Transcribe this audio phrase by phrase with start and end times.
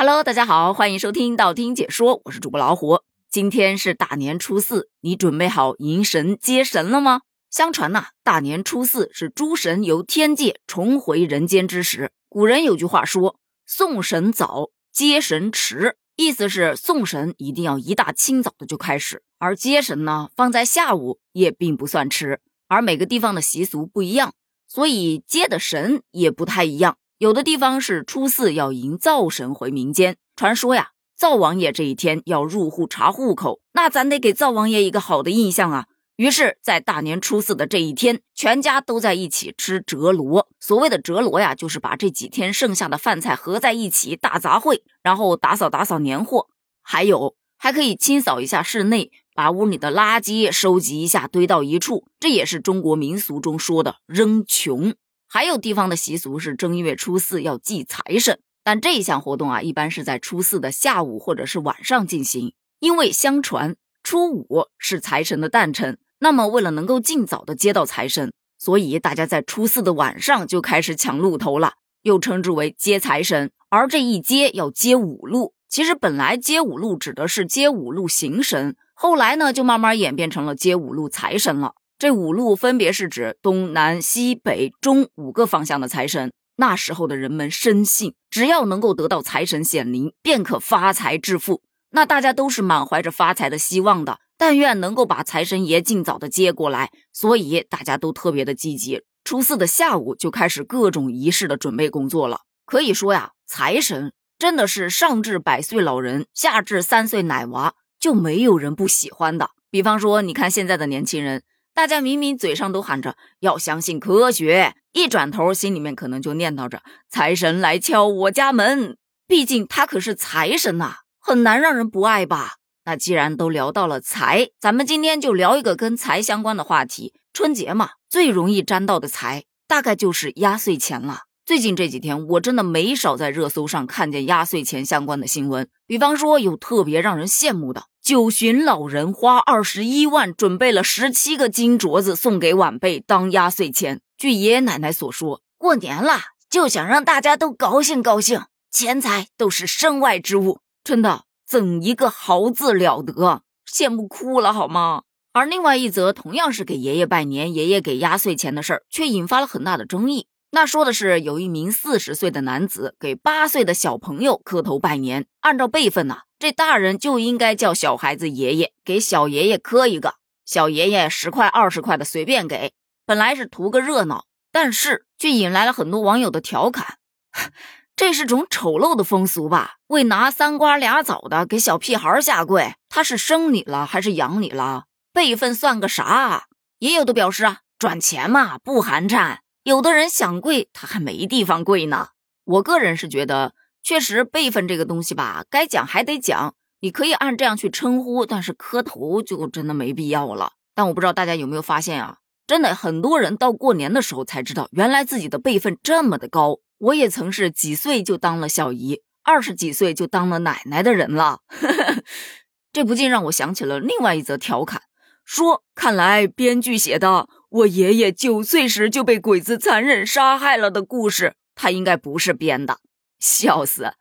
[0.00, 3.00] Hello，大家好，欢迎收听道听解说，我是主播老虎。
[3.28, 7.22] 今天是大年初四，你准备好迎神接神了吗？
[7.50, 12.12] 相传呐，大年初四是诸神由天界重回人间之时。
[12.28, 22.40] 古人有句话说：“送神早，接神迟。”意思是送神一定要一大清早的就开始，而接神呢放在下午也并不算迟。
[22.68, 24.32] 而每个地方的习俗不一样，
[24.68, 26.98] 所以接的神也不太一样。
[27.18, 35.86] 有的地方是初四要迎灶神回民间，传说呀，灶王爷这一天要入户查户口，那咱得给灶王爷一个好的印象啊。
[36.14, 40.46] 于是，在大年初四的这一天，全家都在一起吃折罗。
[40.60, 46.46] 所谓的折罗呀，就是把这几天剩下的饭菜合在一起大杂烩，然后打扫打扫年货，
[46.82, 54.94] 还有还可以清扫一下室内，把屋里的垃圾收集一下堆到一处，这也是中国民俗中说的扔穷。
[55.30, 65.98] 还有地方的习俗是正月初四要祭财神，但这一项活动啊，一般是在初四的下午或者是晚上进行，因为相传初五是财神的诞辰。
[66.20, 73.50] 那么为了能够尽早的接到财神，所以大家在初四的晚上就开始抢路头了，又称之为接财神。
[73.68, 81.74] 而这一接要接五路，其实本来接五路指的是接五路行神，后来呢就慢慢演变成了接五路财神了。
[81.98, 86.32] 这五路分别是指东南西北中五个方向的财神。
[86.54, 91.60] 那时候的人们深信，只要能够得到财神显灵，便可发财致富。
[91.90, 96.92] 那大家都是满怀着发财的希望的，但愿能够把财神爷尽早的接过来。
[97.12, 102.42] 所以大家都特别的积极，初四的下午就开始各种仪式的准备工作了。
[102.64, 109.50] 可以说呀，财神真的是上至百岁老人，下至三岁奶娃，就没有人不喜欢的。
[109.68, 111.42] 比方说，你看现在的年轻人。
[111.78, 118.96] 大家明明嘴上都喊着要相信科学，一转头心里面可能就念叨着财神来敲我家门。
[119.28, 122.54] 毕竟他可是财神呐，很难让人不爱吧？
[122.84, 127.14] 那既然都聊到了财，咱们今天就聊一个跟财相关的话题。
[127.32, 131.26] 春节嘛，最容易沾到的财，大概就是压岁钱了。
[131.46, 135.68] 最近这几天，我真的没少在热搜上看见压岁钱相关的新闻。
[135.86, 144.00] 比方说，有特别让人羡慕的，九旬老人花二十一万准备了十七个金镯子送给晚辈当压岁钱。
[144.16, 155.02] 据爷爷奶奶所说，过年了就想让大家都高兴高兴，钱财都是身外之物，真的怎一个豪字了得，羡慕哭了好吗？
[155.34, 160.28] 而另外一则同样是给爷爷拜年、爷爷给压岁钱的事儿，却引发了很大的争议。
[160.52, 170.14] 那说的是有一名四十岁的男子给八岁的小朋友磕头拜年，按照辈分呢，这大人就应该叫小孩子爷爷，给小爷爷磕一个。
[170.44, 172.72] 小爷爷十块二十块的随便给，
[173.04, 176.98] 本来是图个热闹，但是却引来了很多网友的调侃，
[177.96, 179.78] 这是种丑陋的风俗吧？
[179.88, 184.84] 为拿三瓜俩枣的给小屁孩下跪，他是生你了还是养你了？
[185.12, 186.44] 辈分算个啥？
[186.78, 189.38] 也有的表示啊，赚钱嘛不寒碜。
[189.64, 192.10] 有的人想跪，他还没地方跪呢。
[192.44, 196.54] 我个人是觉得，确实辈分这个东西吧，该讲还得讲。
[196.80, 200.52] 你可以按这样去称呼，但是磕头就真的没必要了。
[200.74, 206.58] 但我不知道大家有没有发现啊，真的很多人到过年的时候才知道，原来自己的辈分这么的高。
[206.78, 211.40] 我也曾是几岁就当了小姨，二十几岁就当了奶奶的人了。
[212.72, 214.82] 这不禁让我想起了另外一则调侃，
[215.24, 217.28] 说看来编剧写的。
[217.50, 222.78] 我爷爷九岁时就被鬼子残忍杀害了的故事，他应该不是编的，
[223.18, 223.92] 笑死！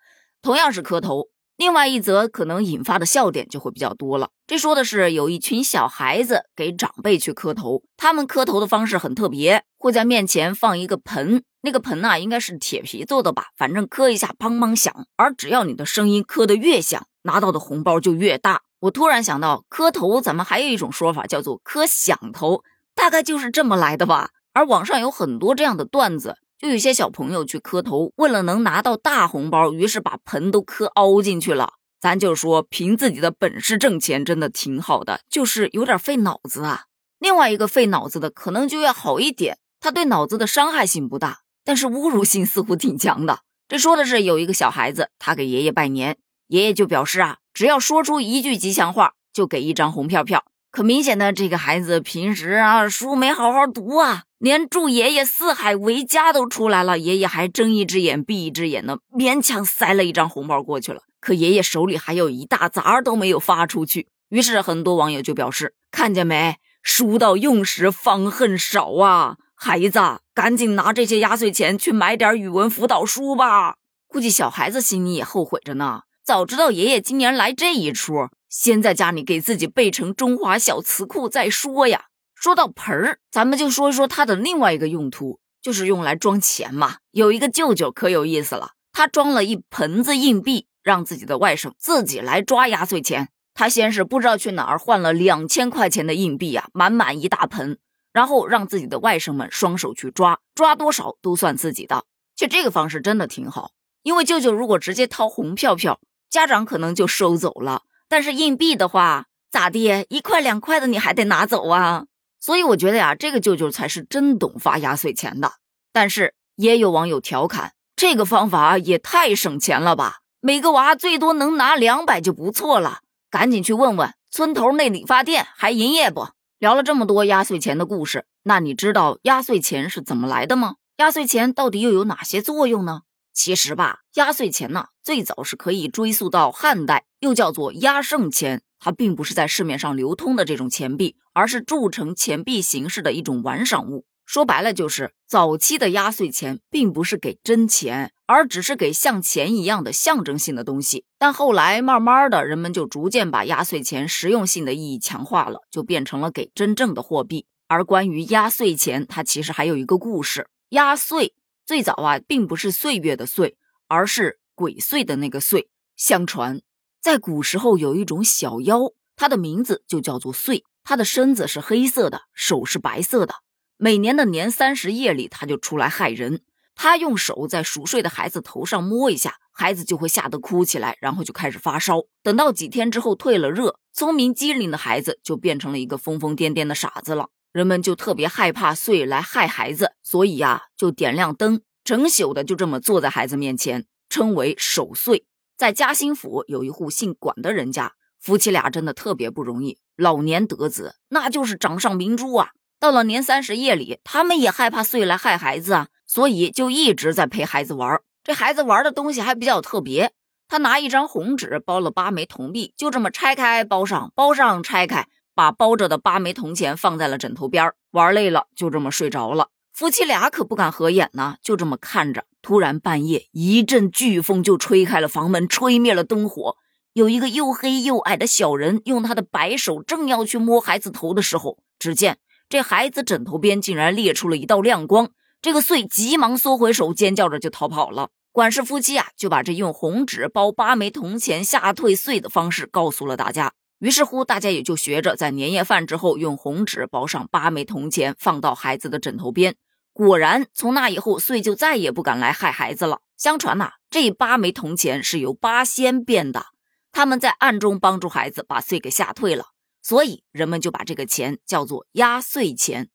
[0.41, 4.29] 同样是磕头，另外一则可能引发的笑点就会比较多了。
[4.45, 18.61] 这说的是有一群小孩子给长辈去磕头，他们磕头的方式很特别，会在面前放一个盆，那个盆呐应该是铁皮做的吧，反正磕一下砰砰响，而只要你的声音磕得越响，拿到的红包就越大。
[18.79, 22.63] 我突然想到，磕头咱们还有一种说法叫做磕响头。
[22.93, 31.73] 大概就是这么来的吧，而网上有很多这样的段子，就有些小朋友去磕头，为了能拿到大红包，于是把盆都磕凹进去了。
[31.99, 36.85] 咱就说凭自己的本事挣钱真的挺好的，就是有点费脑子啊。
[37.19, 43.41] 另外一个费脑子的可能就要好一点，他对脑子的伤害性不大，但是侮辱性似乎挺强的。
[43.67, 46.17] 这说的是有一个小孩子，他给爷爷拜年，
[46.47, 50.45] 爷爷就表示啊，只要说出一句吉祥话，就给一张红票票。
[50.77, 61.01] 可明显的，这个孩子平时啊书没好好读啊，连祝爷爷四海为家都出来了，爷爷还睁一只眼闭一只眼呢，勉强塞了一张红包过去了。
[61.19, 69.99] 可爷爷手里还有一大沓都没有发出去，于是很多网友就表示：看见没，书到用时方恨少啊，孩子，
[70.35, 73.77] 赶紧拿这些压岁钱去买点语文辅导书吧。
[74.07, 76.01] 估计小孩子心里也后悔着呢。
[76.23, 82.05] 早知道爷爷今年来这一出，先在家里给自己备成中华小瓷库再说呀。
[82.35, 86.97] 说到盆儿，咱们就说一说它的另外一个用途，就是用来装钱嘛。
[87.11, 93.29] 有一个舅舅可有意思了，他装了一盆子硬币，让自己的外甥自己来抓压岁钱。
[93.53, 97.79] 他先是不知道去哪儿换了两千块钱的硬币呀，满满一大盆，
[98.13, 102.05] 然后让自己的外甥们双手去抓，抓多少都算自己的。
[102.35, 103.71] 就这个方式真的挺好，
[104.03, 105.99] 因为舅舅如果直接掏红票票，
[106.29, 112.05] 家长可能就收走了；但是硬币的话，咋地，一块两块的你还得拿走啊。
[112.39, 115.53] 所以我觉得呀，这个舅舅才是真懂发压岁钱的。
[115.91, 120.19] 但是也有网友调侃，这个方法也太省钱了吧？
[120.39, 122.99] 每个娃最多能拿两百就不错了。
[123.29, 126.29] 赶紧去问问村头那理发店还营业不？
[126.59, 130.75] 聊了这么多压岁钱的故事，那你知道压岁钱是怎么来的吗？
[130.97, 133.01] 压岁钱到底又有哪些作用呢？
[133.37, 138.63] 其实吧，压岁钱呢，最早是可以追溯到汉代，又叫做压胜钱。
[138.79, 144.05] 它并不是在市面上流通的这种钱币，而是铸成钱币形式的一种玩赏物。
[144.25, 151.05] 说白了，就是早期的压岁钱并不是给真钱，而只是给像钱一样的象征性的东西。
[151.19, 157.45] 但后来慢慢的，人们就逐渐把压岁钱实用性的意义强化了，就变成了给真正的货币。
[157.67, 160.47] 而关于压岁钱，它其实还有一个故事。
[160.69, 161.33] 压岁
[161.67, 163.57] 最早啊，并不是岁月的岁，
[163.89, 165.67] 而是鬼祟的那个祟。
[165.97, 166.61] 相传。
[167.01, 170.63] 在古时候，有一种小妖，它的名字就叫做祟。
[170.85, 173.35] 它的身子是黑色的，手是白色的。
[173.75, 176.41] 每年的年三十夜里，它就出来害人。
[176.73, 182.03] 它用手在熟睡的孩子头上摸一下，孩子就会吓得哭起来，然后就开始发烧。
[182.23, 187.27] 等到几天之后退了热，聪明机灵的孩子就变成了一个疯疯癫癫的傻子了。
[187.57, 195.25] 人们就特别害怕祟来害孩子，所以呀，就点亮灯，整宿的就这么坐在孩子面前，称为守岁。
[195.57, 202.49] 在嘉兴府有一户姓管的人家，夫妻俩真的特别不容易，老年得子，那就是掌上明珠啊。
[202.79, 207.99] 到了年三十夜里，他们也害怕祟来害孩子啊，所以就一直在陪孩子玩。
[208.23, 210.11] 这孩子玩的东西还比较特别，
[210.47, 215.07] 他拿一张红纸包了八枚铜币，就这么拆开包上，包上拆开，
[215.37, 219.49] 把包着的八枚铜钱放在了枕头边玩累了就这么睡着了。
[219.71, 222.23] 夫妻俩可不敢合眼呢，就这么看着。
[222.41, 226.55] 突然半夜，一阵飓风就吹开了房门，吹灭了灯火。
[226.93, 232.17] 有一个又黑又矮的小人，用他的白手正要去摸孩子头的时候，只见
[232.49, 235.11] 这孩子枕头边竟然裂出了一道亮光。
[235.39, 238.09] 这个穗急忙缩回手，尖叫着就逃跑了。
[238.31, 243.51] 管氏夫妻啊，就把这用红纸包八枚铜钱吓退穗的方式告诉了大家。
[243.79, 249.55] 于是乎，大家也就学着在年夜饭之后，用红纸包上八枚铜钱，放到孩子的枕头边。
[249.93, 253.01] 果然，从那以后，岁就再也不敢来害孩子了。
[253.15, 256.47] 相传呐，这八枚铜钱是由八仙变的，
[256.91, 259.47] 他们在暗中帮助孩子把岁给吓退了，
[259.81, 262.89] 所以人们就把这个钱叫做压岁钱。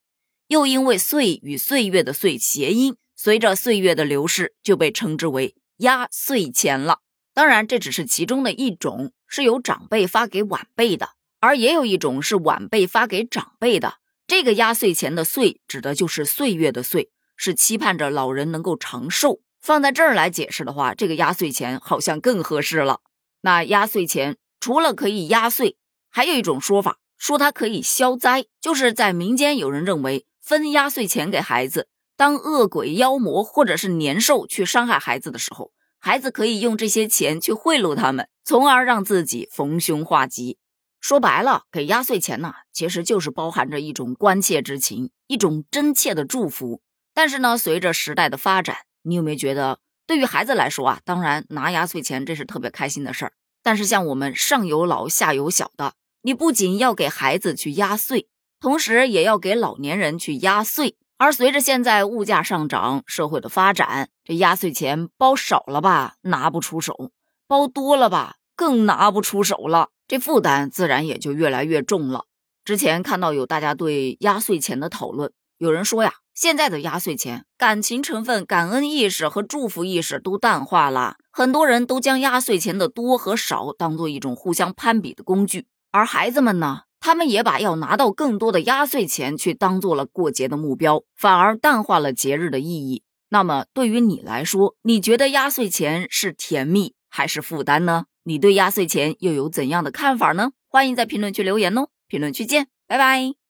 [0.49, 6.99] 又因为岁与岁月的岁谐音，随着岁月的流逝，就被称之为压岁钱了。
[7.35, 13.95] 当然，这只是其中的一种，是由长辈发给晚辈的，而也有一种是晚辈发给长辈的。
[14.27, 19.41] 这个压岁钱的“岁”指的就是岁月的“岁”，是期盼着老人能够长寿。
[19.59, 23.01] 放在这儿来解释的话，这个压岁钱好像更合适了。
[23.41, 25.79] 那压岁钱除了可以压岁，
[26.11, 28.45] 还有一种说法，说它可以消灾。
[28.61, 35.73] 就是在民间有人认为，分压岁钱给孩子，当恶鬼、妖魔或者是年兽去伤害孩子的时候，
[36.05, 40.59] 孩子可以用这些钱去贿赂他们，从而让自己逢凶化吉。
[41.01, 46.83] 说白了，给压岁钱呢，其实就是包含着一种关切之情，一种真切的祝福。
[47.15, 53.35] 但是呢，随着时代的发展，你有没有觉得，对于孩子来说啊，当然拿压岁钱这是特别开心的事儿。
[53.63, 58.27] 但是像我们上有老下有小的，你不仅要给孩子去压岁，
[58.59, 60.97] 同时也要给老年人去压岁。
[61.23, 67.13] 而随着现在物价上涨，社会的发展，这压岁钱包少了吧，拿不出手；
[67.47, 69.91] 包多了吧，更拿不出手了。
[70.09, 72.25] 这负担自然也就越来越重了。
[72.65, 85.69] 之前看到有大家对压岁钱的讨论，有人说呀，现在的压岁钱感情成分、感恩意识和祝福意识都淡化了，很多人都将压岁钱的多和少当做一种互相攀比的工具。
[85.93, 93.03] 而孩子们呢，他们也把要拿到更多的压岁钱去当做了过节的目标，反而淡化了节日的意义。
[93.29, 98.05] 那么对于你来说，你觉得压岁钱是甜蜜还是负担呢？
[98.23, 100.53] 你对压岁钱又有怎样的看法呢？
[100.69, 101.89] 欢迎在评论区留言哦！
[102.07, 103.42] 评论区见，拜拜。